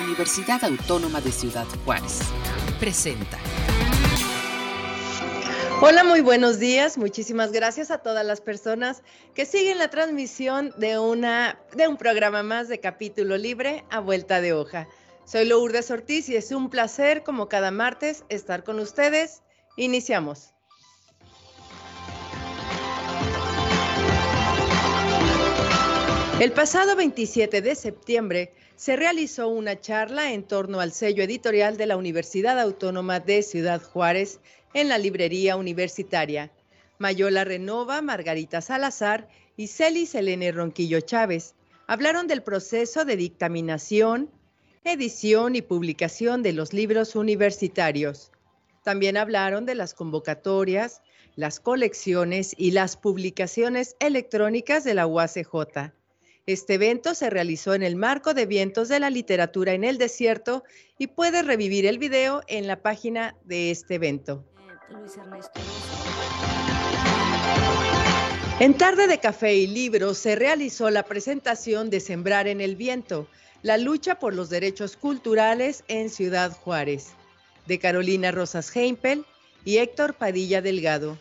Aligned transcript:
Universidad 0.00 0.62
Autónoma 0.64 1.20
de 1.20 1.32
Ciudad 1.32 1.66
Juárez. 1.84 2.20
Presenta. 2.78 3.38
Hola, 5.80 6.04
muy 6.04 6.20
buenos 6.20 6.58
días. 6.58 6.98
Muchísimas 6.98 7.52
gracias 7.52 7.90
a 7.90 7.98
todas 7.98 8.24
las 8.24 8.40
personas 8.40 9.02
que 9.34 9.44
siguen 9.44 9.78
la 9.78 9.90
transmisión 9.90 10.72
de, 10.76 10.98
una, 10.98 11.58
de 11.74 11.88
un 11.88 11.96
programa 11.96 12.42
más 12.42 12.68
de 12.68 12.80
capítulo 12.80 13.36
libre 13.36 13.84
a 13.90 14.00
vuelta 14.00 14.40
de 14.40 14.52
hoja. 14.52 14.88
Soy 15.24 15.46
Lourdes 15.46 15.90
Ortiz 15.90 16.28
y 16.28 16.36
es 16.36 16.52
un 16.52 16.70
placer, 16.70 17.22
como 17.22 17.48
cada 17.48 17.70
martes, 17.70 18.24
estar 18.28 18.64
con 18.64 18.78
ustedes. 18.78 19.42
Iniciamos. 19.76 20.54
El 26.40 26.52
pasado 26.52 26.94
27 26.94 27.62
de 27.62 27.74
septiembre 27.74 28.52
se 28.78 28.94
realizó 28.94 29.48
una 29.48 29.80
charla 29.80 30.32
en 30.32 30.44
torno 30.44 30.78
al 30.78 30.92
sello 30.92 31.24
editorial 31.24 31.76
de 31.76 31.86
la 31.86 31.96
Universidad 31.96 32.60
Autónoma 32.60 33.18
de 33.18 33.42
Ciudad 33.42 33.82
Juárez 33.82 34.38
en 34.72 34.88
la 34.88 34.98
librería 34.98 35.56
universitaria. 35.56 36.52
Mayola 36.96 37.42
Renova, 37.42 38.00
Margarita 38.02 38.60
Salazar 38.60 39.28
y 39.56 39.66
Celis 39.66 40.14
Elene 40.14 40.52
Ronquillo 40.52 41.00
Chávez 41.00 41.56
hablaron 41.88 42.28
del 42.28 42.44
proceso 42.44 43.04
de 43.04 43.16
dictaminación, 43.16 44.30
edición 44.84 45.56
y 45.56 45.62
publicación 45.62 46.44
de 46.44 46.52
los 46.52 46.72
libros 46.72 47.16
universitarios. 47.16 48.30
También 48.84 49.16
hablaron 49.16 49.66
de 49.66 49.74
las 49.74 49.92
convocatorias, 49.92 51.02
las 51.34 51.58
colecciones 51.58 52.54
y 52.56 52.70
las 52.70 52.96
publicaciones 52.96 53.96
electrónicas 53.98 54.84
de 54.84 54.94
la 54.94 55.08
UACJ 55.08 55.97
este 56.48 56.74
evento 56.74 57.14
se 57.14 57.28
realizó 57.28 57.74
en 57.74 57.82
el 57.82 57.94
marco 57.94 58.32
de 58.32 58.46
Vientos 58.46 58.88
de 58.88 58.98
la 58.98 59.10
Literatura 59.10 59.74
en 59.74 59.84
el 59.84 59.98
Desierto 59.98 60.64
y 60.96 61.08
puedes 61.08 61.46
revivir 61.46 61.84
el 61.84 61.98
video 61.98 62.40
en 62.46 62.66
la 62.66 62.80
página 62.80 63.36
de 63.44 63.70
este 63.70 63.96
evento. 63.96 64.46
En 68.60 68.78
Tarde 68.78 69.08
de 69.08 69.18
Café 69.18 69.56
y 69.56 69.66
Libros 69.66 70.16
se 70.16 70.36
realizó 70.36 70.88
la 70.88 71.02
presentación 71.02 71.90
de 71.90 72.00
Sembrar 72.00 72.48
en 72.48 72.62
el 72.62 72.76
Viento, 72.76 73.28
la 73.60 73.76
lucha 73.76 74.18
por 74.18 74.34
los 74.34 74.48
derechos 74.48 74.96
culturales 74.96 75.84
en 75.86 76.08
Ciudad 76.08 76.52
Juárez, 76.52 77.08
de 77.66 77.78
Carolina 77.78 78.32
Rosas 78.32 78.74
Heimpel 78.74 79.26
y 79.66 79.76
Héctor 79.76 80.14
Padilla 80.14 80.62
Delgado. 80.62 81.18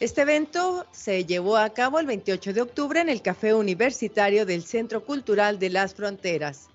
Este 0.00 0.22
evento 0.22 0.86
se 0.90 1.24
llevó 1.24 1.56
a 1.56 1.70
cabo 1.70 2.00
el 2.00 2.06
28 2.06 2.52
de 2.52 2.62
octubre 2.62 3.00
en 3.00 3.08
el 3.08 3.22
Café 3.22 3.54
Universitario 3.54 4.44
del 4.44 4.64
Centro 4.64 5.04
Cultural 5.04 5.60
de 5.60 5.70
las 5.70 5.94
Fronteras. 5.94 6.68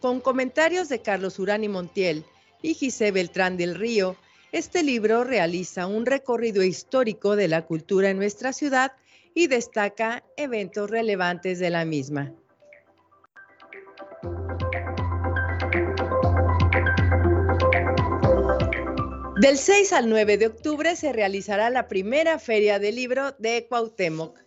Con 0.00 0.20
comentarios 0.20 0.88
de 0.88 1.02
Carlos 1.02 1.38
Urani 1.38 1.68
Montiel 1.68 2.24
y 2.62 2.72
Gisé 2.72 3.10
Beltrán 3.12 3.58
del 3.58 3.74
Río, 3.74 4.16
este 4.52 4.82
libro 4.82 5.22
realiza 5.22 5.86
un 5.86 6.06
recorrido 6.06 6.62
histórico 6.62 7.36
de 7.36 7.48
la 7.48 7.66
cultura 7.66 8.08
en 8.08 8.16
nuestra 8.16 8.54
ciudad 8.54 8.92
y 9.34 9.48
destaca 9.48 10.24
eventos 10.38 10.90
relevantes 10.90 11.58
de 11.58 11.70
la 11.70 11.84
misma. 11.84 12.32
Del 19.42 19.58
6 19.58 19.92
al 19.94 20.08
9 20.08 20.38
de 20.38 20.46
octubre 20.46 20.94
se 20.94 21.12
realizará 21.12 21.68
la 21.68 21.88
primera 21.88 22.38
feria 22.38 22.78
del 22.78 22.94
libro 22.94 23.32
de 23.40 23.66
Cuauhtémoc. 23.68 24.38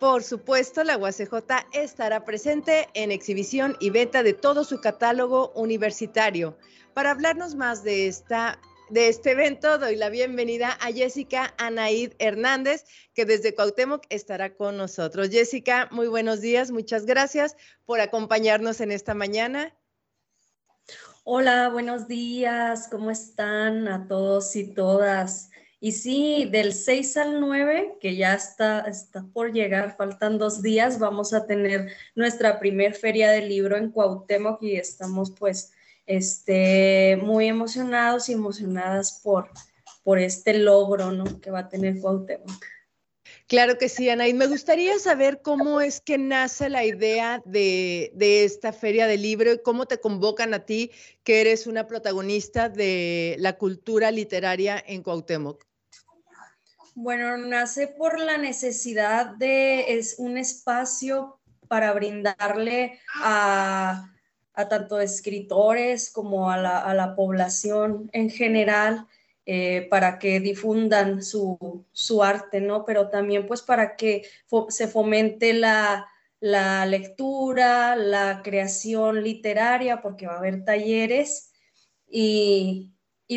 Por 0.00 0.22
supuesto, 0.22 0.84
la 0.84 0.96
UACJ 0.96 1.34
estará 1.74 2.24
presente 2.24 2.88
en 2.94 3.12
exhibición 3.12 3.76
y 3.78 3.90
venta 3.90 4.22
de 4.22 4.32
todo 4.32 4.64
su 4.64 4.80
catálogo 4.80 5.52
universitario. 5.54 6.56
Para 6.94 7.10
hablarnos 7.10 7.56
más 7.56 7.84
de 7.84 8.06
esta 8.06 8.58
de 8.88 9.08
este 9.08 9.32
evento 9.32 9.76
doy 9.76 9.96
la 9.96 10.08
bienvenida 10.08 10.78
a 10.80 10.90
Jessica 10.90 11.54
Anaid 11.58 12.14
Hernández, 12.18 12.86
que 13.12 13.26
desde 13.26 13.54
Cuauhtémoc 13.54 14.04
estará 14.08 14.54
con 14.54 14.78
nosotros. 14.78 15.28
Jessica, 15.28 15.88
muy 15.90 16.08
buenos 16.08 16.40
días, 16.40 16.70
muchas 16.70 17.04
gracias 17.04 17.54
por 17.84 18.00
acompañarnos 18.00 18.80
en 18.80 18.92
esta 18.92 19.12
mañana. 19.12 19.76
Hola, 21.24 21.68
buenos 21.68 22.08
días, 22.08 22.88
¿cómo 22.90 23.08
están 23.12 23.86
a 23.86 24.08
todos 24.08 24.56
y 24.56 24.74
todas? 24.74 25.50
Y 25.78 25.92
sí, 25.92 26.48
del 26.50 26.72
6 26.72 27.16
al 27.16 27.40
9, 27.40 27.94
que 28.00 28.16
ya 28.16 28.34
está, 28.34 28.80
está 28.80 29.24
por 29.32 29.52
llegar, 29.52 29.96
faltan 29.96 30.36
dos 30.36 30.62
días, 30.62 30.98
vamos 30.98 31.32
a 31.32 31.46
tener 31.46 31.92
nuestra 32.16 32.58
primer 32.58 32.94
feria 32.94 33.30
del 33.30 33.48
libro 33.48 33.76
en 33.76 33.92
Cuauhtémoc 33.92 34.60
y 34.64 34.74
estamos 34.74 35.30
pues 35.30 35.72
este, 36.06 37.16
muy 37.22 37.46
emocionados 37.46 38.28
y 38.28 38.32
emocionadas 38.32 39.20
por, 39.22 39.48
por 40.02 40.18
este 40.18 40.54
logro 40.54 41.12
¿no? 41.12 41.40
que 41.40 41.52
va 41.52 41.60
a 41.60 41.68
tener 41.68 42.00
Cuauhtémoc. 42.00 42.64
Claro 43.52 43.76
que 43.76 43.90
sí, 43.90 44.08
Ana. 44.08 44.28
Y 44.28 44.32
me 44.32 44.46
gustaría 44.46 44.98
saber 44.98 45.42
cómo 45.42 45.82
es 45.82 46.00
que 46.00 46.16
nace 46.16 46.70
la 46.70 46.86
idea 46.86 47.42
de, 47.44 48.10
esta 48.18 48.72
feria 48.72 49.06
del 49.06 49.20
libro 49.20 49.52
y 49.52 49.60
cómo 49.60 49.84
te 49.84 50.00
convocan 50.00 50.54
a 50.54 50.60
ti, 50.64 50.90
que 51.22 51.42
eres 51.42 51.66
una 51.66 51.86
protagonista 51.86 52.70
de 52.70 53.36
la 53.38 53.58
cultura 53.58 54.10
literaria 54.10 54.82
en 54.86 55.02
Cuauhtémoc. 55.02 55.66
Bueno, 56.94 57.36
nace 57.36 57.88
por 57.88 58.18
la 58.18 58.38
necesidad 58.38 59.26
de 59.36 59.98
es 59.98 60.14
un 60.16 60.38
espacio 60.38 61.38
para 61.68 61.92
brindarle 61.92 63.00
a, 63.22 64.08
tanto 64.70 64.98
escritores 64.98 66.10
como 66.10 66.50
a 66.50 66.78
a 66.78 66.94
la 66.94 67.14
población 67.14 68.08
en 68.14 68.30
general 68.30 69.06
eh, 69.44 69.88
para 69.90 70.20
que 70.20 70.38
difundan 70.38 71.22
su, 71.22 71.58
arte, 72.22 72.60
¿no? 72.60 72.84
Pero 72.84 73.10
también 73.10 73.46
pues 73.46 73.62
para 73.62 73.96
que 73.96 74.22
se 74.68 74.86
fomente 74.86 75.52
la, 75.52 76.08
lectura, 76.40 77.96
la 77.96 78.42
creación 78.42 79.22
literaria, 79.22 80.00
porque 80.00 80.26
va 80.26 80.34
a 80.34 80.38
haber 80.38 80.64
talleres 80.64 81.52
y, 82.08 82.92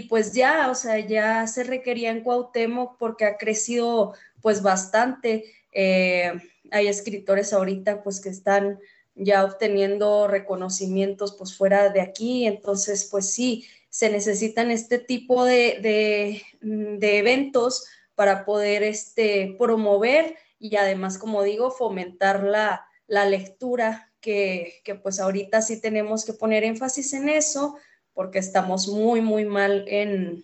pues 0.09 0.33
ya, 0.33 0.69
o 0.69 0.75
sea, 0.75 0.99
ya 0.99 1.47
se 1.47 1.63
requería 1.63 2.11
en 2.11 2.21
Cuauhtémoc 2.21 2.97
porque 2.99 3.25
ha 3.25 3.37
crecido 3.37 4.13
pues 4.41 4.61
bastante. 4.61 5.45
Eh, 5.71 6.33
hay 6.71 6.87
escritores 6.87 7.53
ahorita 7.53 8.03
pues 8.03 8.19
que 8.19 8.29
están 8.29 8.79
ya 9.15 9.45
obteniendo 9.45 10.27
reconocimientos 10.27 11.35
pues 11.37 11.55
fuera 11.55 11.89
de 11.89 12.01
aquí, 12.01 12.45
entonces 12.45 13.07
pues 13.09 13.31
sí, 13.31 13.65
se 13.95 14.09
necesitan 14.09 14.71
este 14.71 14.99
tipo 14.99 15.45
de, 15.45 16.43
eventos 16.61 17.85
para 18.13 18.43
poder 18.43 18.83
este, 18.83 19.55
promover 19.57 20.35
y 20.59 20.75
además, 20.75 21.17
como 21.17 21.43
digo, 21.43 21.71
fomentar 21.71 22.43
la, 22.43 22.85
lectura, 23.07 24.11
que, 24.19 24.83
pues 25.01 25.21
ahorita 25.21 25.61
sí 25.61 25.79
tenemos 25.79 26.25
que 26.25 26.33
poner 26.33 26.65
énfasis 26.65 27.13
en 27.13 27.29
eso, 27.29 27.77
porque 28.13 28.39
estamos 28.39 28.89
muy, 28.89 29.21
muy 29.21 29.45
mal 29.45 29.85
en, 29.87 30.43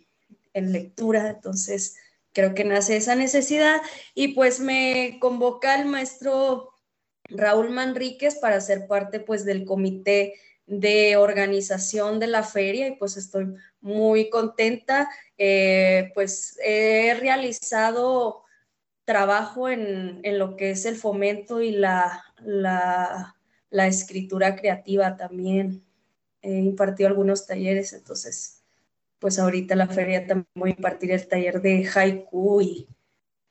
en 0.54 0.72
lectura, 0.72 1.28
entonces 1.32 1.98
creo 2.32 2.54
que 2.54 2.64
nace 2.64 2.96
esa 2.96 3.16
necesidad. 3.16 3.82
Y 4.16 4.30
pues 4.30 4.62
me 4.62 5.18
convoca 5.20 5.78
el 5.78 5.88
maestro 5.90 6.70
Raúl 7.26 7.70
Manríquez 7.72 8.36
para 8.36 8.62
ser 8.62 8.88
parte 8.88 9.20
pues 9.20 9.44
del 9.44 9.66
comité 9.66 10.36
de 10.66 11.18
organización 11.18 12.20
de 12.20 12.28
la 12.28 12.44
feria 12.44 12.88
y 12.88 12.96
pues 12.96 13.18
estoy 13.18 13.54
muy 13.82 14.30
contenta. 14.30 15.10
Eh, 15.38 16.12
pues 16.14 16.58
he 16.64 17.16
realizado 17.20 18.44
trabajo 19.06 19.70
en, 19.70 20.22
lo 20.38 20.56
que 20.56 20.72
es 20.72 20.86
el 20.86 20.96
fomento 20.96 21.62
y 21.62 21.72
la, 21.72 22.24
la, 22.40 23.36
escritura 23.88 24.56
creativa 24.56 25.18
también. 25.18 25.84
He 26.42 26.54
impartido 26.60 27.10
algunos 27.10 27.46
talleres, 27.46 27.94
entonces 27.94 28.64
pues 29.20 29.38
ahorita 29.38 29.76
la 29.76 29.88
feria 29.88 30.26
también 30.26 30.48
voy 30.56 30.72
a 30.72 30.76
impartir 30.76 31.12
el 31.12 31.28
taller 31.28 31.62
de 31.62 31.88
haiku 31.94 32.62
y, 32.62 32.88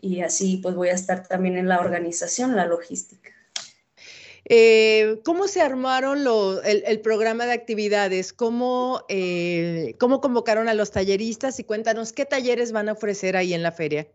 y 0.00 0.22
así 0.22 0.58
pues 0.62 0.74
voy 0.74 0.88
a 0.88 0.94
estar 0.94 1.26
también 1.28 1.56
en 1.56 1.68
la 1.68 1.80
organización, 1.80 2.56
la 2.56 2.66
logística. 2.66 3.30
Eh, 4.44 5.20
¿Cómo 5.24 5.48
se 5.48 5.60
armaron 5.60 6.24
el, 6.64 7.00
programa 7.00 7.46
de 7.46 7.52
actividades? 7.52 8.32
¿Cómo, 8.32 9.04
eh, 9.08 9.94
¿Cómo 9.98 10.20
convocaron 10.20 10.68
a 10.68 10.74
los 10.74 10.90
talleristas? 10.90 11.58
Y 11.60 11.64
cuéntanos 11.64 12.12
qué 12.12 12.24
talleres 12.24 12.72
van 12.72 12.88
a 12.88 12.92
ofrecer 12.92 13.36
ahí 13.36 13.54
en 13.54 13.62
la 13.62 13.72
feria. 13.72 14.06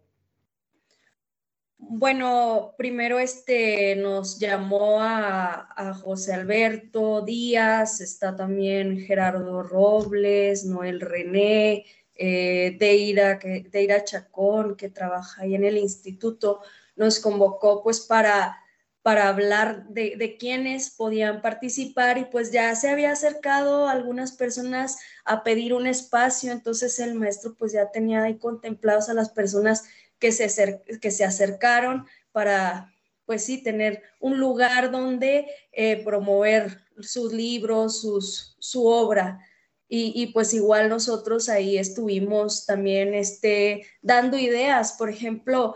Bueno, 1.78 2.74
primero 2.78 3.20
este 3.20 3.96
nos 3.96 4.40
llamó 4.40 5.02
a, 5.02 5.94
José 6.04 6.34
Alberto 6.34 7.22
Díaz, 7.22 8.02
está 8.02 8.36
también 8.36 9.00
Gerardo 9.02 9.62
Robles, 9.62 10.66
Noel 10.66 11.00
René, 11.00 11.86
eh, 12.16 12.76
Deira, 12.80 14.04
Chacón, 14.04 14.76
que 14.76 14.90
trabaja 14.90 15.44
ahí 15.44 15.54
en 15.54 15.64
el 15.64 15.78
instituto, 15.78 16.62
nos 16.96 17.20
convocó 17.20 17.84
pues 17.84 18.02
para 18.02 18.58
para 19.06 19.28
hablar 19.28 19.88
de, 19.90 20.16
de 20.18 20.36
quiénes 20.36 20.90
podían 20.90 21.44
participar 21.44 22.18
y 22.18 22.26
pues 22.26 22.52
ya 22.52 22.74
se 22.74 22.90
había 22.90 23.12
acercado 23.12 23.88
algunas 23.88 24.32
personas 24.32 24.98
a 25.26 25.44
pedir 25.44 25.76
un 25.76 25.86
espacio, 25.86 26.52
entonces 26.52 26.98
el 26.98 27.14
maestro 27.14 27.54
pues 27.54 27.72
ya 27.72 27.92
tenía 27.92 28.24
ahí 28.24 28.40
contemplados 28.40 29.08
a 29.08 29.14
las 29.14 29.30
personas 29.30 29.84
que 30.18 30.32
se, 30.32 30.82
que 31.00 31.12
se 31.12 31.24
acercaron 31.24 32.08
para 32.32 32.96
pues 33.28 33.44
sí, 33.44 33.62
tener 33.62 34.02
un 34.20 34.40
lugar 34.40 34.90
donde 34.90 35.52
eh, 35.72 36.04
promover 36.04 36.82
sus 37.00 37.32
libros, 37.32 38.02
sus, 38.02 38.56
su 38.58 38.88
obra. 38.88 39.40
Y, 39.88 40.32
pues 40.34 40.54
igual 40.56 40.90
nosotros 40.90 41.48
ahí 41.48 41.78
estuvimos 41.78 42.66
también 42.66 43.14
este, 43.14 43.86
dando 44.02 44.36
ideas. 44.36 44.94
Por 44.94 45.10
ejemplo, 45.10 45.76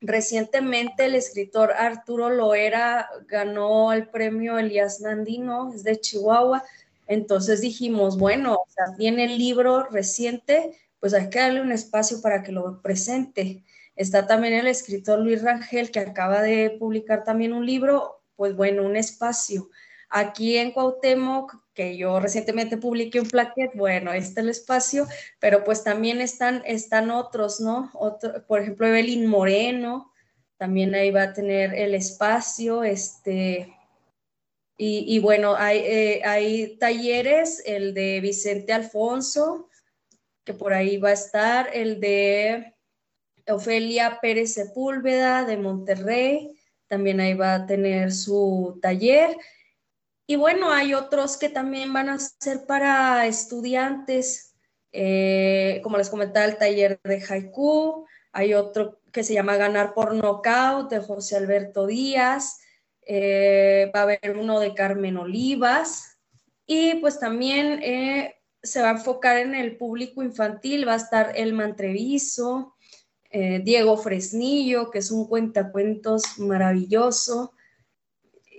Recientemente 0.00 1.06
el 1.06 1.16
escritor 1.16 1.72
Arturo 1.72 2.30
Loera 2.30 3.08
ganó 3.26 3.92
el 3.92 4.08
premio 4.08 4.56
Elías 4.56 5.00
Nandino, 5.00 5.72
es 5.74 5.82
de 5.82 5.98
Chihuahua. 6.00 6.62
Entonces 7.08 7.60
dijimos, 7.60 8.16
bueno, 8.16 8.54
o 8.54 8.96
viene 8.96 9.24
el 9.24 9.38
libro 9.38 9.84
reciente, 9.84 10.78
pues 11.00 11.14
hay 11.14 11.30
que 11.30 11.40
darle 11.40 11.62
un 11.62 11.72
espacio 11.72 12.20
para 12.22 12.42
que 12.42 12.52
lo 12.52 12.80
presente. 12.80 13.64
Está 13.96 14.28
también 14.28 14.54
el 14.54 14.68
escritor 14.68 15.18
Luis 15.18 15.42
Rangel, 15.42 15.90
que 15.90 15.98
acaba 15.98 16.42
de 16.42 16.76
publicar 16.78 17.24
también 17.24 17.52
un 17.52 17.66
libro, 17.66 18.22
pues 18.36 18.54
bueno, 18.54 18.84
un 18.84 18.94
espacio. 18.94 19.68
Aquí 20.10 20.56
en 20.56 20.72
Cuauhtémoc, 20.72 21.54
que 21.74 21.96
yo 21.96 22.18
recientemente 22.18 22.76
publiqué 22.78 23.20
un 23.20 23.28
plaquet, 23.28 23.72
bueno, 23.74 24.12
este 24.12 24.32
es 24.32 24.44
el 24.44 24.48
espacio, 24.48 25.06
pero 25.38 25.64
pues 25.64 25.84
también 25.84 26.20
están, 26.20 26.62
están 26.64 27.10
otros, 27.10 27.60
¿no? 27.60 27.92
Por 28.46 28.60
ejemplo, 28.60 28.86
Evelyn 28.86 29.26
Moreno, 29.26 30.12
también 30.56 30.94
ahí 30.94 31.10
va 31.10 31.24
a 31.24 31.32
tener 31.32 31.74
el 31.74 31.94
espacio, 31.94 32.82
este, 32.82 33.74
y, 34.80 35.18
bueno, 35.18 35.56
hay, 35.56 35.78
eh, 35.78 36.22
hay 36.24 36.76
talleres, 36.78 37.64
el 37.66 37.94
de 37.94 38.20
Vicente 38.20 38.72
Alfonso, 38.72 39.68
que 40.44 40.54
por 40.54 40.72
ahí 40.72 40.98
va 40.98 41.10
a 41.10 41.14
estar, 41.14 41.68
el 41.72 41.98
de 41.98 42.74
Ofelia 43.48 44.20
Pérez 44.22 44.54
Sepúlveda 44.54 45.44
de 45.44 45.56
Monterrey, 45.56 46.60
también 46.86 47.18
ahí 47.18 47.34
va 47.34 47.54
a 47.54 47.66
tener 47.66 48.12
su 48.12 48.78
taller, 48.80 49.36
y 50.30 50.36
bueno, 50.36 50.70
hay 50.70 50.92
otros 50.92 51.38
que 51.38 51.48
también 51.48 51.90
van 51.94 52.10
a 52.10 52.18
ser 52.18 52.66
para 52.66 53.26
estudiantes, 53.26 54.54
eh, 54.92 55.80
como 55.82 55.96
les 55.96 56.10
comentaba, 56.10 56.44
el 56.44 56.58
taller 56.58 57.00
de 57.02 57.24
haiku, 57.26 58.04
hay 58.32 58.52
otro 58.52 59.00
que 59.10 59.24
se 59.24 59.32
llama 59.32 59.56
Ganar 59.56 59.94
por 59.94 60.12
Nocaut 60.12 60.90
de 60.90 61.00
José 61.00 61.38
Alberto 61.38 61.86
Díaz, 61.86 62.60
eh, 63.06 63.90
va 63.96 64.00
a 64.00 64.02
haber 64.02 64.36
uno 64.38 64.60
de 64.60 64.74
Carmen 64.74 65.16
Olivas 65.16 66.18
y 66.66 66.96
pues 66.96 67.18
también 67.18 67.80
eh, 67.82 68.36
se 68.62 68.82
va 68.82 68.88
a 68.88 68.98
enfocar 68.98 69.38
en 69.38 69.54
el 69.54 69.78
público 69.78 70.22
infantil, 70.22 70.86
va 70.86 70.92
a 70.92 70.96
estar 70.96 71.32
El 71.36 71.54
Mantreviso, 71.54 72.74
Diego 73.30 73.96
Fresnillo, 73.98 74.90
que 74.90 74.98
es 74.98 75.10
un 75.10 75.26
cuentacuentos 75.26 76.38
maravilloso, 76.38 77.52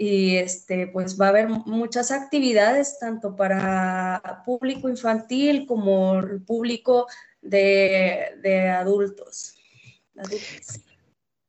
y 0.02 0.38
este, 0.38 0.88
pues 0.88 1.20
va 1.20 1.26
a 1.26 1.30
haber 1.30 1.50
muchas 1.50 2.10
actividades 2.12 3.00
tanto 3.00 3.36
para 3.36 4.44
público 4.46 4.88
infantil 4.88 5.66
como 5.68 6.22
público 6.48 7.08
de, 7.42 8.70
adultos. 8.74 9.56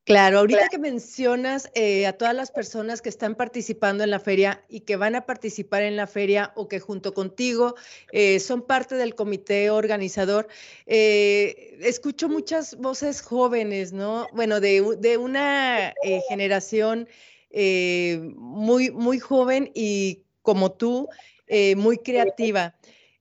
Claro, 0.02 0.40
ahorita 0.40 0.68
que 0.68 0.78
mencionas 0.78 1.70
eh, 1.74 2.08
a 2.08 2.14
todas 2.14 2.34
las 2.34 2.50
personas 2.50 3.00
que 3.00 3.08
están 3.08 3.36
participando 3.36 4.02
en 4.02 4.10
la 4.10 4.18
feria 4.18 4.64
y 4.68 4.80
que 4.80 4.96
van 4.96 5.14
a 5.14 5.26
participar 5.26 5.84
en 5.84 5.94
la 5.94 6.08
feria 6.08 6.50
o 6.56 6.66
que 6.66 6.80
junto 6.80 7.14
contigo 7.14 7.76
eh, 8.10 8.40
son 8.40 8.62
parte 8.62 8.96
del 8.96 9.14
comité 9.14 9.70
organizador, 9.70 10.48
eh, 10.86 11.78
escucho 11.82 12.28
muchas 12.28 12.76
voces 12.78 13.22
jóvenes, 13.22 13.92
¿no? 13.92 14.26
Bueno, 14.32 14.58
de, 14.58 14.96
de 14.98 15.18
una 15.18 15.94
generación 16.28 17.06
eh, 17.50 18.20
muy, 18.36 18.90
muy 18.90 19.18
joven 19.18 19.70
y 19.74 20.22
como 20.42 20.72
tú, 20.72 21.08
eh, 21.46 21.74
muy 21.76 21.98
creativa. 21.98 22.76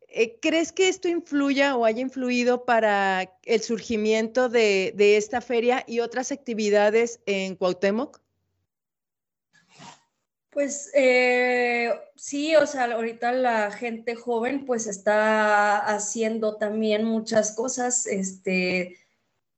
Eh, 0.07 0.37
¿Crees 0.39 0.71
que 0.71 0.87
esto 0.87 1.07
influya 1.07 1.75
o 1.75 1.85
haya 1.85 2.01
influido 2.01 2.65
para 2.65 3.31
el 3.43 3.61
surgimiento 3.61 4.47
de, 4.49 4.93
esta 5.17 5.41
feria 5.41 5.83
y 5.87 5.99
otras 5.99 6.31
actividades 6.31 7.19
en 7.25 7.55
Cuauhtémoc? 7.55 8.21
Pues 10.51 10.91
sí, 12.15 12.55
o 12.55 12.65
sea, 12.65 12.85
ahorita 12.85 13.31
la 13.31 13.71
gente 13.71 14.15
joven 14.15 14.65
pues 14.65 14.87
está 14.87 15.77
haciendo 15.77 16.57
también 16.57 17.05
muchas 17.05 17.55
cosas, 17.55 18.07
este, 18.07 18.97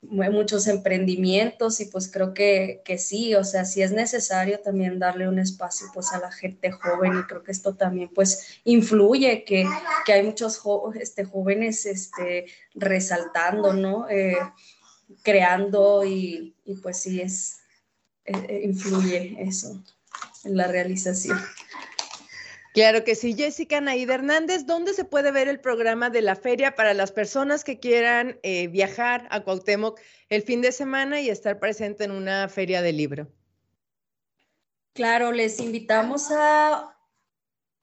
muchos 0.01 0.67
emprendimientos 0.67 1.79
y 1.79 1.85
pues 1.85 2.09
creo 2.11 2.33
que, 2.33 2.81
que, 2.83 2.97
sí, 2.97 3.35
o 3.35 3.43
sea, 3.43 3.65
sí 3.65 3.83
es 3.83 3.91
necesario 3.91 4.59
también 4.59 4.97
darle 4.97 5.27
un 5.27 5.37
espacio 5.37 5.87
pues 5.93 6.11
a 6.11 6.19
la 6.19 6.31
gente 6.31 6.71
joven 6.71 7.19
y 7.19 7.23
creo 7.23 7.43
que 7.43 7.51
esto 7.51 7.75
también 7.75 8.09
pues 8.09 8.59
influye 8.63 9.43
que, 9.43 9.65
que 10.05 10.13
hay 10.13 10.23
muchos 10.23 10.59
este, 10.99 11.23
jóvenes 11.23 11.85
este, 11.85 12.47
resaltando, 12.73 13.73
¿no? 13.73 14.09
Eh, 14.09 14.37
creando 15.23 16.03
y, 16.03 16.55
y, 16.65 16.75
pues 16.75 16.97
sí 16.97 17.21
es, 17.21 17.59
eh, 18.25 18.33
eh, 18.49 18.61
influye 18.63 19.37
eso 19.39 19.83
en 20.43 20.57
la 20.57 20.67
realización. 20.67 21.39
Claro 22.73 23.03
que 23.03 23.15
sí, 23.15 23.33
Jessica 23.33 23.81
Naida 23.81 24.13
Hernández, 24.13 24.65
¿dónde 24.65 24.93
se 24.93 25.03
puede 25.03 25.31
ver 25.31 25.49
el 25.49 25.59
programa 25.59 26.09
de 26.09 26.21
la 26.21 26.37
feria 26.37 26.73
para 26.75 26.93
las 26.93 27.11
personas 27.11 27.65
que 27.65 27.79
quieran 27.79 28.39
eh, 28.43 28.67
viajar 28.69 29.27
a 29.29 29.41
Cuauhtémoc 29.41 29.99
el 30.29 30.41
fin 30.43 30.61
de 30.61 30.71
semana 30.71 31.19
y 31.19 31.29
estar 31.29 31.59
presente 31.59 32.05
en 32.05 32.11
una 32.11 32.47
feria 32.47 32.81
de 32.81 32.93
libro? 32.93 33.27
Claro, 34.93 35.33
les 35.33 35.59
invitamos 35.59 36.31
a 36.31 36.97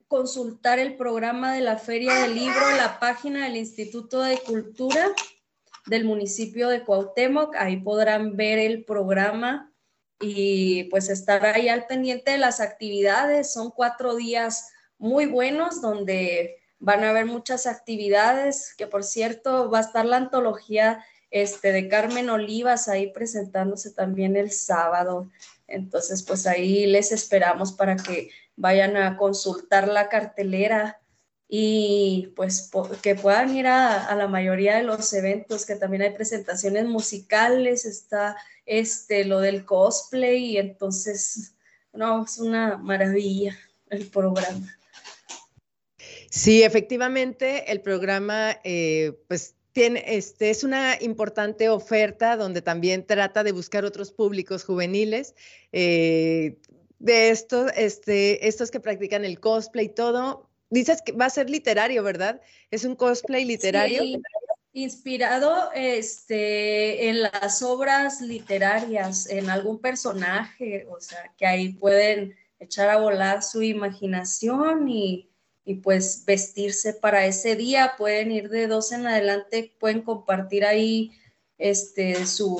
consultar 0.08 0.78
el 0.78 0.96
programa 0.96 1.52
de 1.52 1.60
la 1.60 1.76
feria 1.76 2.14
del 2.22 2.34
libro 2.34 2.70
en 2.70 2.78
la 2.78 2.98
página 2.98 3.44
del 3.44 3.56
Instituto 3.56 4.22
de 4.22 4.38
Cultura 4.38 5.08
del 5.84 6.06
municipio 6.06 6.68
de 6.68 6.82
Cuauhtémoc. 6.82 7.54
Ahí 7.56 7.76
podrán 7.76 8.36
ver 8.36 8.58
el 8.58 8.84
programa 8.86 9.70
y 10.18 10.84
pues 10.84 11.10
estar 11.10 11.44
ahí 11.44 11.68
al 11.68 11.86
pendiente 11.86 12.30
de 12.30 12.38
las 12.38 12.60
actividades. 12.60 13.52
Son 13.52 13.70
cuatro 13.70 14.16
días 14.16 14.70
muy 14.98 15.26
buenos 15.26 15.80
donde 15.80 16.56
van 16.78 17.02
a 17.04 17.10
haber 17.10 17.26
muchas 17.26 17.66
actividades, 17.66 18.74
que 18.76 18.86
por 18.86 19.04
cierto 19.04 19.70
va 19.70 19.78
a 19.78 19.82
estar 19.82 20.04
la 20.04 20.16
antología 20.16 21.04
este, 21.30 21.72
de 21.72 21.88
Carmen 21.88 22.30
Olivas 22.30 22.88
ahí 22.88 23.10
presentándose 23.12 23.90
también 23.90 24.36
el 24.36 24.50
sábado. 24.50 25.30
Entonces, 25.66 26.22
pues 26.22 26.46
ahí 26.46 26.86
les 26.86 27.12
esperamos 27.12 27.72
para 27.72 27.96
que 27.96 28.30
vayan 28.56 28.96
a 28.96 29.16
consultar 29.16 29.88
la 29.88 30.08
cartelera 30.08 31.00
y 31.48 32.32
pues 32.36 32.70
que 33.02 33.14
puedan 33.14 33.56
ir 33.56 33.66
a, 33.66 34.06
a, 34.06 34.14
la 34.14 34.28
mayoría 34.28 34.76
de 34.76 34.82
los 34.82 35.12
eventos, 35.14 35.64
que 35.64 35.76
también 35.76 36.02
hay 36.02 36.10
presentaciones 36.10 36.84
musicales, 36.84 37.86
está 37.86 38.36
este, 38.66 39.24
lo 39.24 39.40
del 39.40 39.64
cosplay 39.64 40.58
entonces, 40.58 41.54
no, 41.92 42.24
es 42.24 42.38
una 42.38 42.76
maravilla 42.76 43.56
el 43.88 44.06
programa. 44.06 44.77
Sí, 46.30 46.62
efectivamente, 46.62 47.70
el 47.72 47.80
programa, 47.80 48.58
eh, 48.64 49.12
pues 49.28 49.54
este, 49.74 50.50
es 50.50 50.64
una 50.64 50.96
importante 51.00 51.68
oferta 51.68 52.36
donde 52.36 52.62
también 52.62 53.06
trata 53.06 53.44
de 53.44 53.52
buscar 53.52 53.84
otros 53.84 54.10
públicos 54.10 54.64
juveniles. 54.64 55.34
Eh, 55.72 56.58
de 56.98 57.30
estos, 57.30 57.70
este, 57.76 58.48
estos 58.48 58.70
que 58.70 58.80
practican 58.80 59.24
el 59.24 59.40
cosplay 59.40 59.86
y 59.86 59.90
todo. 59.90 60.48
Dices 60.70 61.00
que 61.02 61.12
va 61.12 61.26
a 61.26 61.30
ser 61.30 61.48
literario, 61.48 62.02
¿verdad? 62.02 62.40
Es 62.70 62.84
un 62.84 62.96
cosplay 62.96 63.44
literario. 63.44 64.02
Sí, 64.02 64.20
inspirado 64.72 65.70
este, 65.74 67.08
en 67.08 67.22
las 67.22 67.62
obras 67.62 68.20
literarias, 68.20 69.28
en 69.30 69.48
algún 69.48 69.80
personaje, 69.80 70.86
o 70.90 71.00
sea, 71.00 71.32
que 71.36 71.46
ahí 71.46 71.70
pueden 71.70 72.36
echar 72.60 72.90
a 72.90 72.98
volar 72.98 73.42
su 73.42 73.62
imaginación 73.62 74.88
y 74.88 75.27
y 75.68 75.74
pues 75.74 76.24
vestirse 76.24 76.94
para 76.94 77.26
ese 77.26 77.54
día. 77.54 77.92
Pueden 77.98 78.32
ir 78.32 78.48
de 78.48 78.66
dos 78.66 78.90
en 78.90 79.06
adelante, 79.06 79.74
pueden 79.78 80.00
compartir 80.00 80.64
ahí 80.64 81.12
este, 81.58 82.24
su, 82.24 82.58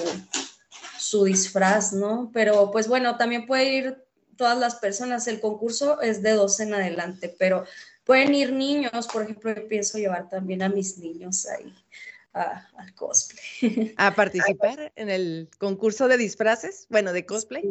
su 0.99 1.25
disfraz, 1.25 1.95
¿no? 1.95 2.31
Pero 2.35 2.71
pues 2.71 2.87
bueno, 2.87 3.17
también 3.17 3.47
pueden 3.47 3.73
ir 3.73 4.05
todas 4.37 4.59
las 4.59 4.75
personas. 4.75 5.27
El 5.27 5.41
concurso 5.41 6.03
es 6.03 6.21
de 6.21 6.33
dos 6.33 6.61
en 6.61 6.75
adelante, 6.75 7.35
pero 7.39 7.65
pueden 8.05 8.35
ir 8.35 8.53
niños, 8.53 9.07
por 9.11 9.23
ejemplo, 9.23 9.55
yo 9.55 9.67
pienso 9.69 9.97
llevar 9.97 10.29
también 10.29 10.63
a 10.63 10.69
mis 10.69 10.99
niños 10.99 11.47
ahí 11.47 11.75
al 12.35 12.95
cosplay. 12.95 13.95
¿A 13.97 14.15
participar 14.15 14.93
en 14.97 15.09
el 15.09 15.49
concurso 15.57 16.09
de 16.09 16.19
disfraces? 16.19 16.87
Bueno, 16.91 17.15
de 17.15 17.25
cosplay. 17.25 17.65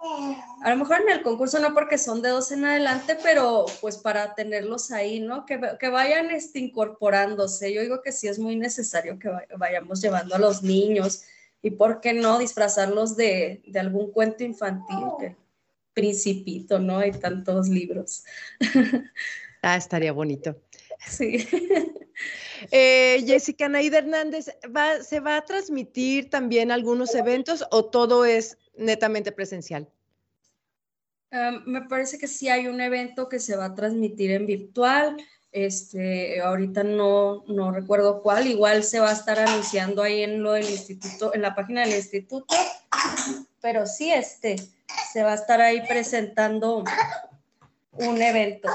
A 0.00 0.70
lo 0.70 0.76
mejor 0.76 1.00
en 1.00 1.10
el 1.10 1.22
concurso 1.22 1.58
no 1.58 1.74
porque 1.74 1.98
son 1.98 2.22
de 2.22 2.28
dos 2.28 2.52
en 2.52 2.64
adelante, 2.64 3.16
pero 3.22 3.66
pues 3.80 3.98
para 3.98 4.34
tenerlos 4.34 4.90
ahí, 4.92 5.20
¿no? 5.20 5.44
Que, 5.44 5.60
que 5.78 5.88
vayan 5.88 6.30
este, 6.30 6.60
incorporándose. 6.60 7.72
Yo 7.72 7.82
digo 7.82 8.00
que 8.02 8.12
sí 8.12 8.28
es 8.28 8.38
muy 8.38 8.56
necesario 8.56 9.18
que 9.18 9.30
vayamos 9.56 10.00
llevando 10.00 10.36
a 10.36 10.38
los 10.38 10.62
niños 10.62 11.24
y 11.62 11.72
por 11.72 12.00
qué 12.00 12.12
no 12.12 12.38
disfrazarlos 12.38 13.16
de, 13.16 13.62
de 13.66 13.80
algún 13.80 14.12
cuento 14.12 14.44
infantil, 14.44 15.04
que 15.18 15.36
principito, 15.98 16.78
¿no? 16.78 16.98
Hay 16.98 17.12
tantos 17.12 17.68
libros. 17.68 18.24
Ah, 19.60 19.76
estaría 19.76 20.12
bonito. 20.12 20.56
Sí. 21.04 21.44
Eh, 22.70 23.24
Jessica 23.26 23.68
Naida 23.68 23.98
Hernández, 23.98 24.50
¿se 25.02 25.20
va 25.20 25.36
a 25.36 25.44
transmitir 25.44 26.30
también 26.30 26.70
algunos 26.70 27.14
eventos 27.14 27.64
o 27.70 27.84
todo 27.84 28.24
es 28.24 28.58
netamente 28.76 29.32
presencial? 29.32 29.88
me 31.66 31.82
parece 31.82 32.18
que 32.18 32.26
sí 32.26 32.48
hay 32.48 32.68
un 32.68 32.80
evento 32.80 33.28
que 33.28 33.38
se 33.38 33.54
va 33.54 33.66
a 33.66 33.74
transmitir 33.74 34.30
en 34.30 34.46
virtual. 34.46 35.16
Este, 35.50 36.40
ahorita 36.40 36.84
no, 36.84 37.44
no 37.48 37.72
recuerdo 37.72 38.22
cuál, 38.22 38.46
igual 38.46 38.84
se 38.84 39.00
va 39.00 39.10
a 39.10 39.14
estar 39.14 39.38
anunciando 39.38 40.02
ahí 40.02 40.22
en 40.22 40.42
lo 40.42 40.52
del 40.52 40.68
instituto, 40.68 41.34
en 41.34 41.42
la 41.42 41.54
página 41.54 41.82
del 41.82 41.96
instituto, 41.96 42.54
pero 43.60 43.86
sí, 43.86 44.12
este, 44.12 44.56
se 45.10 45.22
va 45.22 45.32
a 45.32 45.36
estar 45.36 45.60
ahí 45.60 45.86
presentando 45.86 46.84
un 47.92 48.22
evento. 48.22 48.68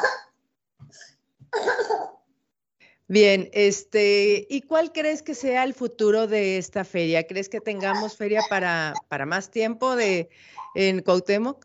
Bien, 3.14 3.48
este, 3.54 4.48
¿y 4.50 4.64
cuál 4.64 4.92
crees 4.92 5.22
que 5.22 5.36
sea 5.36 5.66
el 5.66 5.76
futuro 5.76 6.26
de 6.26 6.58
esta 6.58 6.84
feria? 6.84 7.28
¿Crees 7.28 7.48
que 7.48 7.62
tengamos 7.62 8.18
feria 8.18 8.42
para, 8.50 8.96
para 9.08 9.28
más 9.28 9.52
tiempo 9.52 9.96
de, 9.96 10.32
en 10.74 11.04
Cuauhtémoc? 11.04 11.64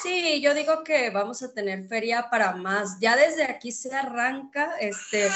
Sí, 0.00 0.40
yo 0.40 0.54
digo 0.54 0.84
que 0.84 1.10
vamos 1.10 1.42
a 1.42 1.52
tener 1.52 1.88
feria 1.88 2.28
para 2.30 2.52
más. 2.52 3.00
Ya 3.00 3.16
desde 3.16 3.42
aquí 3.42 3.72
se 3.72 3.92
arranca 3.92 4.76
este, 4.78 5.26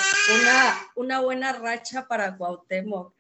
una, 0.41 0.89
una 0.95 1.21
buena 1.21 1.53
racha 1.53 2.07
para 2.07 2.37
Cuauhtémoc. 2.37 3.13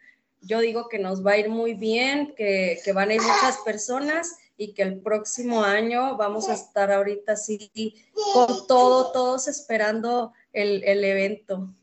Yo 0.43 0.61
digo 0.61 0.89
que 0.89 1.01
nos 1.01 1.27
va 1.27 1.33
a 1.33 1.39
ir 1.39 1.49
muy 1.49 1.75
bien, 1.75 2.33
que, 2.37 2.79
que 2.85 2.93
van 2.93 3.11
a 3.11 3.15
ir 3.15 3.23
muchas 3.23 3.57
personas 3.65 4.37
y 4.57 4.73
que 4.73 4.83
el 4.83 5.01
próximo 5.01 5.65
año 5.65 6.17
vamos 6.17 6.49
a 6.49 6.55
estar 6.55 6.93
ahorita 6.93 7.33
así 7.33 7.97
con 8.33 8.69
todo, 8.69 9.11
todos 9.11 9.49
esperando 9.49 10.33
el, 10.53 10.85
el 10.85 11.03
evento. 11.03 11.75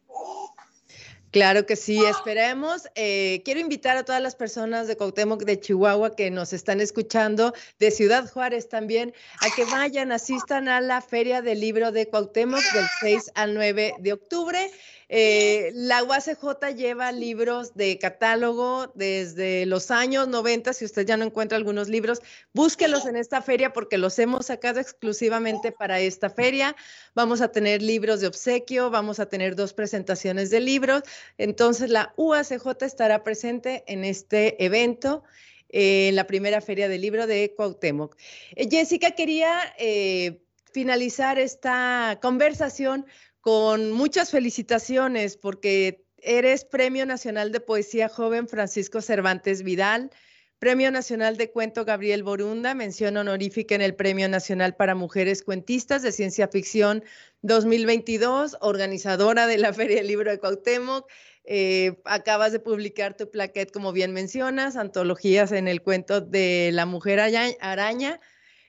Claro 1.36 1.65
que 1.65 1.75
sí, 1.75 2.01
esperemos. 2.06 2.88
Eh, 2.96 3.42
quiero 3.44 3.60
invitar 3.60 3.98
a 3.98 4.06
todas 4.06 4.22
las 4.22 4.38
personas 4.38 4.88
de 4.88 4.96
Cuauhtémoc, 4.96 5.44
de 5.44 5.60
Chihuahua, 5.60 6.15
que 6.15 6.32
nos 6.32 6.54
están 6.54 6.80
escuchando, 6.80 7.54
de 7.77 7.92
Ciudad 7.92 8.32
Juárez 8.32 8.70
también, 8.70 9.13
a 9.42 9.54
que 9.54 9.65
vayan, 9.65 10.13
asistan 10.13 10.70
a 10.70 10.80
la 10.80 11.01
Feria 11.01 11.42
del 11.42 11.60
Libro 11.60 11.92
de 11.92 12.08
Cuauhtémoc 12.08 12.62
del 12.74 12.86
6 13.01 13.34
al 13.36 13.54
9 13.54 13.96
de 14.00 14.13
octubre. 14.13 14.72
Eh, 15.10 15.72
la 15.74 16.04
UACJ 16.04 16.76
lleva 16.76 17.12
libros 17.12 17.76
de 17.76 17.98
catálogo 18.00 18.92
desde 18.96 19.66
los 19.66 19.92
años 19.92 20.28
90. 20.28 20.74
Si 20.74 20.86
usted 20.86 21.06
ya 21.06 21.18
no 21.18 21.26
encuentra 21.26 21.58
algunos 21.58 21.90
libros, 21.90 22.22
búsquelos 22.54 23.06
en 23.06 23.16
esta 23.16 23.42
feria 23.42 23.74
porque 23.74 23.98
los 23.98 24.18
hemos 24.20 24.48
sacado 24.48 24.80
exclusivamente 24.80 25.72
para 25.72 26.00
esta 26.00 26.30
feria. 26.30 26.76
Vamos 27.14 27.42
a 27.42 27.52
tener 27.52 27.82
libros 27.82 28.22
de 28.22 28.28
obsequio, 28.28 28.90
vamos 28.90 29.20
a 29.20 29.28
tener 29.28 29.56
dos 29.56 29.74
presentaciones 29.74 30.50
de 30.50 30.60
libros. 30.60 31.04
Entonces, 31.38 31.90
la 31.90 32.14
UACJ 32.18 32.82
estará 32.82 33.24
presente 33.24 33.84
en 33.88 34.04
este 34.04 34.64
evento. 34.64 35.24
en 35.70 36.16
la 36.16 36.26
primera 36.28 36.62
feria 36.62 36.88
del 36.88 37.02
libro 37.02 37.28
de 37.28 37.54
Cuauhtémoc. 37.54 38.16
Eh, 38.56 38.70
Jessica, 38.70 39.12
quería 39.12 39.60
eh, 39.78 40.45
finalizar 40.75 41.39
esta 41.39 42.20
conversación 42.22 43.05
con 43.39 43.94
muchas 43.94 44.29
felicitaciones 44.29 45.38
porque 45.38 46.03
eres 46.17 46.65
Premio 46.65 47.05
Nacional 47.05 47.53
de 47.53 47.62
Poesía 47.62 48.10
Joven 48.10 48.50
Francisco 48.50 49.00
Cervantes 49.00 49.63
Vidal, 49.63 50.12
Premio 50.60 50.91
Nacional 50.91 51.38
de 51.38 51.50
Cuento 51.50 51.86
Gabriel 51.86 52.24
Borunda, 52.24 52.75
mención 52.75 53.15
honorífica 53.15 53.74
en 53.74 53.84
el 53.84 53.96
Premio 53.96 54.27
Nacional 54.27 54.75
para 54.75 54.96
Mujeres 54.96 55.44
Cuentistas 55.44 56.01
de 56.01 56.12
Ciencia 56.12 56.50
Ficción 56.50 57.05
2022, 57.41 58.58
organizadora 58.60 59.48
de 59.48 59.58
la 59.58 59.72
Feria 59.72 59.96
del 59.96 60.08
Libro 60.08 60.29
de 60.29 60.39
Cuauhtémoc. 60.39 61.10
Eh, 61.46 62.01
acabas 62.03 62.51
de 62.51 62.60
publicar 62.60 63.15
tu 63.15 63.32
plaquet, 63.32 63.72
como 63.72 63.94
bien 63.94 64.12
mencionas, 64.12 64.75
antologías 64.75 65.53
en 65.53 65.70
el 65.70 65.82
cuento 65.82 66.20
de 66.20 66.72
la 66.74 66.86
mujer 66.86 67.22
araña. 67.62 68.20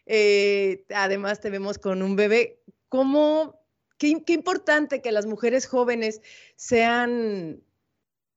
Eh, 0.07 0.85
además, 0.95 1.41
te 1.41 1.51
vemos 1.51 1.79
con 1.79 2.03
un 2.03 2.17
bebé. 2.17 2.61
¿Cómo 2.89 3.61
qué, 3.99 4.23
importante 4.29 5.01
que 5.01 5.13
las 5.13 5.27
mujeres 5.27 5.67
jóvenes 5.67 6.23
sean, 6.57 7.63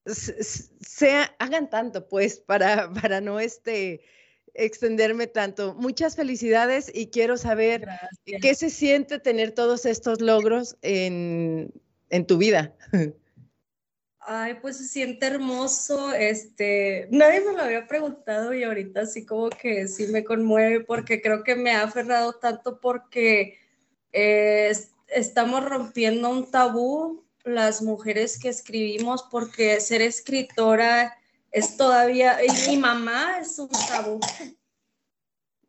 sea, 0.06 1.36
hagan 1.40 1.70
tanto, 1.70 2.08
pues, 2.08 2.40
para, 2.40 2.92
para 2.94 3.22
no 3.22 3.40
este, 3.40 4.02
extenderme 4.54 5.28
tanto. 5.28 5.76
Muchas 5.76 6.16
felicidades 6.16 6.92
y 6.94 7.08
quiero 7.08 7.38
saber 7.38 7.88
qué 8.42 8.56
se 8.56 8.70
siente 8.70 9.20
tener 9.20 9.52
todos 9.52 9.86
estos 9.86 10.22
logros 10.22 10.78
en, 10.82 11.72
en 12.10 12.26
tu 12.26 12.38
vida. 12.38 12.76
Ay, 14.32 14.60
pues 14.62 14.78
se 14.78 14.84
siente 14.84 15.26
hermoso. 15.26 16.14
Este, 16.14 17.08
nadie 17.10 17.42
me 17.42 17.54
lo 17.54 17.64
había 17.64 17.88
preguntado 17.88 18.54
y 18.54 18.62
ahorita 18.64 19.08
sí 19.08 19.26
como 19.26 19.50
que 19.50 19.88
sí 19.88 20.06
me 20.06 20.24
conmueve 20.24 20.82
porque 20.82 21.20
creo 21.20 21.44
que 21.44 21.56
me 21.56 21.72
ha 21.72 21.82
aferrado 21.82 22.34
tanto 22.34 22.80
porque 22.80 23.58
eh, 24.14 24.72
estamos 25.08 25.66
rompiendo 25.66 26.30
un 26.30 26.52
tabú 26.52 27.26
las 27.44 27.82
mujeres 27.82 28.38
que 28.38 28.50
escribimos 28.50 29.24
porque 29.24 29.82
ser 29.82 30.04
escritora 30.04 31.18
es 31.50 31.76
todavía, 31.76 32.38
y 32.46 32.70
mi 32.70 32.78
mamá 32.78 33.40
es 33.40 33.58
un 33.58 33.70
tabú. 33.88 34.20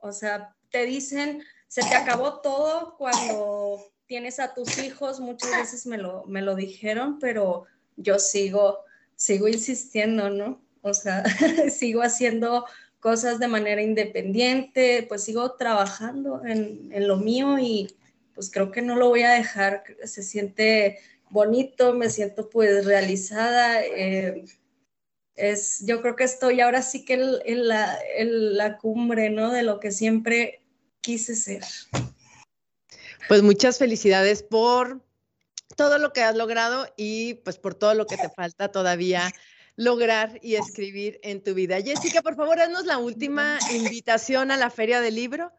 O 0.00 0.12
sea, 0.12 0.54
te 0.70 0.84
dicen, 0.84 1.42
se 1.66 1.80
te 1.80 1.94
acabó 1.94 2.40
todo 2.42 2.98
cuando 2.98 3.90
tienes 4.04 4.38
a 4.38 4.52
tus 4.52 4.76
hijos, 4.76 5.18
muchas 5.18 5.50
veces 5.50 5.86
me 5.86 5.96
lo, 5.96 6.26
me 6.26 6.42
lo 6.42 6.54
dijeron, 6.54 7.18
pero 7.18 7.66
yo 7.96 8.18
sigo, 8.18 8.78
sigo 9.16 9.48
insistiendo, 9.48 10.30
¿no? 10.30 10.62
O 10.82 10.94
sea, 10.94 11.24
sigo 11.70 12.02
haciendo 12.02 12.66
cosas 13.00 13.38
de 13.38 13.48
manera 13.48 13.82
independiente, 13.82 15.06
pues 15.08 15.24
sigo 15.24 15.52
trabajando 15.52 16.42
en, 16.44 16.90
en 16.92 17.08
lo 17.08 17.16
mío 17.16 17.58
y, 17.58 17.88
pues 18.40 18.50
creo 18.50 18.70
que 18.70 18.80
no 18.80 18.96
lo 18.96 19.10
voy 19.10 19.22
a 19.22 19.32
dejar, 19.32 19.84
se 20.04 20.22
siente 20.22 20.98
bonito, 21.28 21.92
me 21.92 22.08
siento 22.08 22.48
pues 22.48 22.86
realizada. 22.86 23.84
Eh, 23.84 24.44
es, 25.34 25.84
yo 25.84 26.00
creo 26.00 26.16
que 26.16 26.24
estoy 26.24 26.60
ahora 26.60 26.80
sí 26.80 27.04
que 27.04 27.14
en, 27.14 27.68
la, 27.68 27.98
la, 28.24 28.78
cumbre, 28.78 29.28
¿no? 29.28 29.52
De 29.52 29.62
lo 29.62 29.78
que 29.78 29.90
siempre 29.92 30.62
quise 31.02 31.34
ser. 31.34 31.64
Pues 33.28 33.42
muchas 33.42 33.76
felicidades 33.76 34.42
por 34.42 35.02
todo 35.80 35.96
lo 35.96 36.12
que 36.12 36.22
has 36.22 36.36
logrado 36.36 36.86
y 36.98 37.34
pues 37.36 37.56
por 37.56 37.74
todo 37.74 37.94
lo 37.94 38.04
que 38.04 38.18
te 38.18 38.28
falta 38.36 38.70
todavía 38.70 39.32
lograr 39.76 40.38
y 40.42 40.56
escribir 40.56 41.18
en 41.22 41.42
tu 41.42 41.54
vida. 41.54 41.80
Jessica, 41.80 42.20
por 42.20 42.36
favor, 42.36 42.60
haznos 42.60 42.84
la 42.84 42.98
última 42.98 43.58
invitación 43.72 44.50
a 44.50 44.58
la 44.58 44.68
Feria 44.68 45.00
del 45.00 45.14
Libro. 45.14 45.50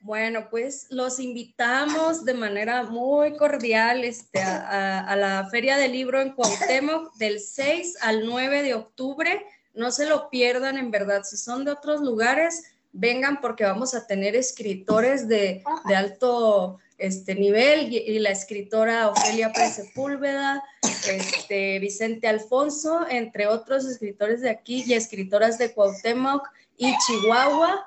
Bueno, 0.00 0.48
pues 0.50 0.88
los 0.90 1.20
invitamos 1.20 2.24
de 2.24 2.34
manera 2.34 2.82
muy 2.82 3.36
cordial 3.36 4.02
este, 4.02 4.40
a, 4.42 5.14
la 5.14 5.48
Feria 5.48 5.76
del 5.76 5.92
Libro 5.92 6.20
en 6.20 6.32
Cuauhtémoc 6.32 7.14
del 7.14 7.38
6 7.38 7.98
al 8.00 8.26
9 8.26 8.64
de 8.64 8.74
octubre. 8.74 9.46
No 9.74 9.92
se 9.92 10.06
lo 10.06 10.28
pierdan, 10.28 10.76
en 10.76 10.90
verdad. 10.90 11.22
Si 11.22 11.36
son 11.36 11.64
de 11.64 11.70
otros 11.70 12.00
lugares, 12.00 12.64
vengan 12.90 13.40
porque 13.40 13.62
vamos 13.62 13.94
a 13.94 14.08
tener 14.08 14.34
escritores 14.34 15.28
de, 15.28 15.62
alto 15.94 16.80
este, 16.98 17.34
nivel 17.34 17.92
y, 17.92 18.18
la 18.18 18.30
escritora 18.30 19.08
Ofelia 19.08 19.52
Pérez 19.52 19.74
Sepúlveda, 19.74 20.62
este, 21.08 21.78
Vicente 21.78 22.28
Alfonso, 22.28 23.06
entre 23.08 23.46
otros 23.46 23.84
escritores 23.84 24.40
de 24.40 24.50
aquí 24.50 24.84
y 24.86 24.94
escritoras 24.94 25.58
de 25.58 25.72
Cuauhtémoc 25.72 26.48
y 26.76 26.94
Chihuahua 26.98 27.86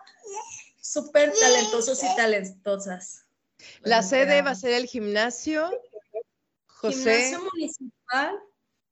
súper 0.88 1.34
talentosos 1.34 2.02
y 2.04 2.16
talentosas. 2.16 3.26
La 3.82 4.04
sede 4.04 4.42
va 4.42 4.52
a 4.52 4.56
ser 4.56 4.74
el 4.74 4.86
gimnasio 4.86 5.70
José. 6.68 6.98
Gimnasio 6.98 7.50
municipal 7.52 8.40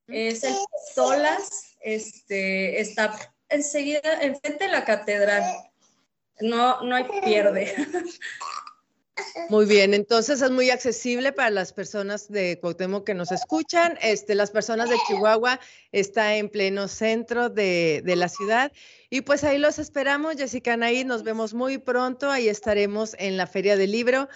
es 0.07 0.43
el 0.43 0.55
Solas, 0.93 1.75
este, 1.81 2.79
está 2.79 3.15
enseguida 3.49 4.21
enfrente 4.21 4.65
de 4.65 4.71
la 4.71 4.83
catedral. 4.83 5.43
No, 6.41 6.81
no 6.81 6.95
hay 6.95 7.05
pierde. 7.23 7.73
Muy 9.49 9.65
bien, 9.65 9.93
entonces 9.93 10.41
es 10.41 10.51
muy 10.51 10.69
accesible 10.69 11.31
para 11.31 11.49
las 11.49 11.71
personas 11.71 12.29
de 12.29 12.59
Cuauhtémoc 12.59 13.05
que 13.05 13.13
nos 13.13 13.31
escuchan. 13.31 13.97
Este, 14.01 14.35
las 14.35 14.51
personas 14.51 14.89
de 14.89 14.97
Chihuahua 15.07 15.59
está 15.91 16.35
en 16.35 16.49
pleno 16.49 16.87
centro 16.87 17.49
de, 17.49 18.03
la 18.05 18.27
ciudad. 18.27 18.73
Y 19.09 19.21
pues 19.21 19.43
ahí 19.43 19.57
los 19.57 19.79
esperamos, 19.79 20.35
Jessica 20.35 20.73
Anaí, 20.73 21.05
nos 21.05 21.23
vemos 21.23 21.53
muy 21.53 21.77
pronto. 21.77 22.29
Ahí 22.29 22.49
estaremos 22.49 23.15
en 23.17 23.37
la 23.37 23.47
Feria 23.47 23.77
del 23.77 23.91
Libro, 23.91 24.27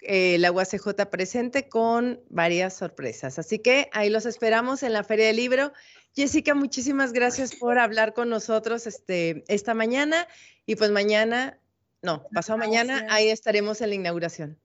eh, 0.00 0.38
la 0.38 0.50
UACJ 0.50 1.10
presente 1.10 1.68
con 1.68 2.20
varias 2.30 2.74
sorpresas. 2.74 3.38
Así 3.38 3.58
que 3.58 3.90
ahí 3.92 4.08
los 4.08 4.24
esperamos 4.24 4.82
en 4.82 4.94
la 4.94 5.04
Feria 5.04 5.26
del 5.26 5.36
Libro. 5.36 5.72
Jessica, 6.14 6.54
muchísimas 6.54 7.12
gracias 7.12 7.54
por 7.54 7.78
hablar 7.78 8.14
con 8.14 8.30
nosotros 8.30 8.86
este, 8.86 9.44
esta 9.48 9.74
mañana. 9.74 10.26
Y 10.64 10.76
pues 10.76 10.90
mañana 10.90 11.58
no, 12.02 12.26
pasado 12.34 12.58
mañana, 12.58 13.06
ahí 13.10 13.28
estaremos 13.28 13.80
en 13.80 13.90
la 13.90 13.94
inauguración. 13.94 14.58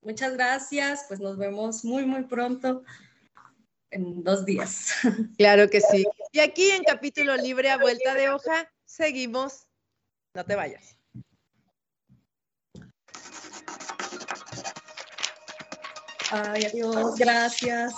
Muchas 0.00 0.32
gracias, 0.34 1.04
pues 1.08 1.20
nos 1.20 1.36
vemos 1.36 1.84
muy, 1.84 2.06
muy 2.06 2.24
pronto, 2.24 2.84
en 3.90 4.24
dos 4.24 4.44
días. 4.44 4.92
Claro 5.36 5.68
que 5.68 5.80
sí. 5.80 6.06
Y 6.32 6.40
aquí 6.40 6.70
en 6.70 6.84
capítulo 6.84 7.36
libre 7.36 7.70
a 7.70 7.78
vuelta 7.78 8.14
de 8.14 8.30
hoja, 8.30 8.72
seguimos. 8.84 9.66
No 10.34 10.44
te 10.44 10.54
vayas. 10.54 10.96
Ay, 16.30 16.64
adiós, 16.64 17.16
gracias. 17.16 17.94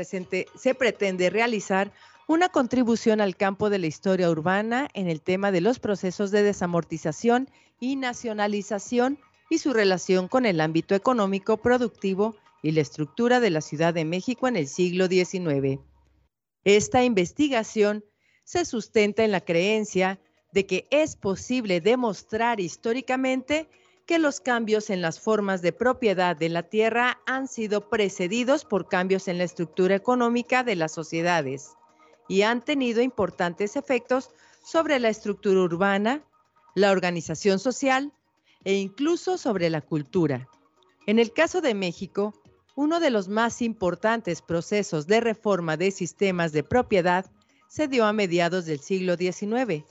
se 0.54 0.74
pretende 0.74 1.28
realizar 1.28 1.92
una 2.28 2.48
contribución 2.48 3.20
al 3.20 3.36
campo 3.36 3.68
de 3.68 3.78
la 3.78 3.86
historia 3.86 4.30
urbana 4.30 4.88
en 4.94 5.08
el 5.08 5.20
tema 5.20 5.50
de 5.50 5.60
los 5.60 5.78
procesos 5.78 6.30
de 6.30 6.42
desamortización 6.42 7.48
y 7.80 7.96
nacionalización 7.96 9.18
y 9.50 9.58
su 9.58 9.72
relación 9.72 10.28
con 10.28 10.46
el 10.46 10.60
ámbito 10.60 10.94
económico, 10.94 11.56
productivo 11.56 12.36
y 12.62 12.72
la 12.72 12.80
estructura 12.80 13.40
de 13.40 13.50
la 13.50 13.60
Ciudad 13.60 13.92
de 13.92 14.04
México 14.04 14.46
en 14.46 14.56
el 14.56 14.68
siglo 14.68 15.08
XIX. 15.08 15.80
Esta 16.64 17.02
investigación 17.02 18.04
se 18.44 18.64
sustenta 18.64 19.24
en 19.24 19.32
la 19.32 19.40
creencia 19.40 20.20
de 20.52 20.66
que 20.66 20.86
es 20.90 21.16
posible 21.16 21.80
demostrar 21.80 22.60
históricamente 22.60 23.68
que 24.06 24.18
los 24.18 24.40
cambios 24.40 24.90
en 24.90 25.00
las 25.02 25.18
formas 25.18 25.60
de 25.60 25.72
propiedad 25.72 26.36
de 26.36 26.48
la 26.48 26.62
tierra 26.62 27.20
han 27.26 27.48
sido 27.48 27.88
precedidos 27.88 28.64
por 28.64 28.88
cambios 28.88 29.26
en 29.26 29.38
la 29.38 29.44
estructura 29.44 29.94
económica 29.96 30.62
de 30.62 30.76
las 30.76 30.92
sociedades 30.92 31.76
y 32.32 32.40
han 32.40 32.64
tenido 32.64 33.02
importantes 33.02 33.76
efectos 33.76 34.30
sobre 34.64 34.98
la 34.98 35.10
estructura 35.10 35.60
urbana, 35.60 36.24
la 36.74 36.90
organización 36.90 37.58
social 37.58 38.10
e 38.64 38.72
incluso 38.72 39.36
sobre 39.36 39.68
la 39.68 39.82
cultura. 39.82 40.48
En 41.06 41.18
el 41.18 41.34
caso 41.34 41.60
de 41.60 41.74
México, 41.74 42.32
uno 42.74 43.00
de 43.00 43.10
los 43.10 43.28
más 43.28 43.60
importantes 43.60 44.40
procesos 44.40 45.06
de 45.06 45.20
reforma 45.20 45.76
de 45.76 45.90
sistemas 45.90 46.52
de 46.52 46.62
propiedad 46.62 47.26
se 47.68 47.86
dio 47.86 48.06
a 48.06 48.14
mediados 48.14 48.64
del 48.64 48.80
siglo 48.80 49.16
XIX, 49.16 49.84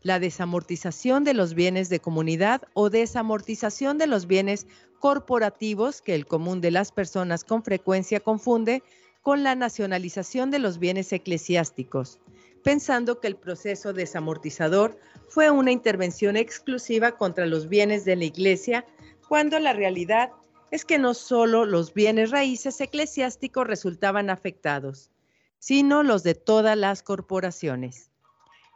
la 0.00 0.20
desamortización 0.20 1.24
de 1.24 1.34
los 1.34 1.54
bienes 1.54 1.88
de 1.88 1.98
comunidad 1.98 2.62
o 2.74 2.90
desamortización 2.90 3.98
de 3.98 4.06
los 4.06 4.28
bienes 4.28 4.68
corporativos 5.00 6.00
que 6.00 6.14
el 6.14 6.26
común 6.26 6.60
de 6.60 6.70
las 6.70 6.92
personas 6.92 7.42
con 7.42 7.64
frecuencia 7.64 8.20
confunde 8.20 8.84
con 9.28 9.44
la 9.44 9.54
nacionalización 9.54 10.50
de 10.50 10.58
los 10.58 10.78
bienes 10.78 11.12
eclesiásticos, 11.12 12.18
pensando 12.64 13.20
que 13.20 13.26
el 13.26 13.36
proceso 13.36 13.92
desamortizador 13.92 14.98
fue 15.28 15.50
una 15.50 15.70
intervención 15.70 16.38
exclusiva 16.38 17.12
contra 17.12 17.44
los 17.44 17.68
bienes 17.68 18.06
de 18.06 18.16
la 18.16 18.24
Iglesia, 18.24 18.86
cuando 19.28 19.58
la 19.58 19.74
realidad 19.74 20.30
es 20.70 20.86
que 20.86 20.96
no 20.96 21.12
solo 21.12 21.66
los 21.66 21.92
bienes 21.92 22.30
raíces 22.30 22.80
eclesiásticos 22.80 23.66
resultaban 23.66 24.30
afectados, 24.30 25.10
sino 25.58 26.02
los 26.02 26.22
de 26.22 26.34
todas 26.34 26.78
las 26.78 27.02
corporaciones. 27.02 28.10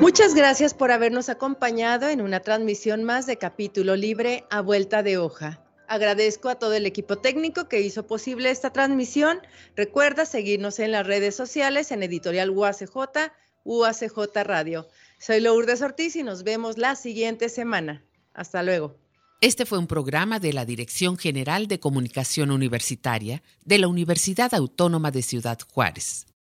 Muchas 0.00 0.36
gracias 0.36 0.72
por 0.72 0.92
habernos 0.92 1.28
acompañado 1.28 2.08
en 2.10 2.20
una 2.20 2.38
transmisión 2.38 3.02
más 3.02 3.26
de 3.26 3.38
capítulo 3.38 3.96
libre 3.96 4.44
a 4.50 4.60
vuelta 4.60 5.02
de 5.02 5.18
hoja. 5.18 5.63
Agradezco 5.86 6.48
a 6.48 6.54
todo 6.56 6.74
el 6.74 6.86
equipo 6.86 7.18
técnico 7.18 7.68
que 7.68 7.80
hizo 7.80 8.06
posible 8.06 8.50
esta 8.50 8.72
transmisión. 8.72 9.40
Recuerda 9.76 10.26
seguirnos 10.26 10.78
en 10.78 10.92
las 10.92 11.06
redes 11.06 11.34
sociales 11.34 11.92
en 11.92 12.02
Editorial 12.02 12.50
UACJ, 12.50 13.32
UACJ 13.64 14.18
Radio. 14.44 14.88
Soy 15.18 15.40
Lourdes 15.40 15.82
Ortiz 15.82 16.16
y 16.16 16.22
nos 16.22 16.42
vemos 16.42 16.78
la 16.78 16.96
siguiente 16.96 17.48
semana. 17.48 18.04
Hasta 18.32 18.62
luego. 18.62 18.96
Este 19.40 19.66
fue 19.66 19.78
un 19.78 19.86
programa 19.86 20.40
de 20.40 20.52
la 20.54 20.64
Dirección 20.64 21.18
General 21.18 21.66
de 21.66 21.78
Comunicación 21.78 22.50
Universitaria 22.50 23.42
de 23.64 23.78
la 23.78 23.88
Universidad 23.88 24.54
Autónoma 24.54 25.10
de 25.10 25.22
Ciudad 25.22 25.58
Juárez. 25.70 26.26